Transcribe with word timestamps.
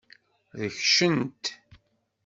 Rekcen-t. 0.59 1.43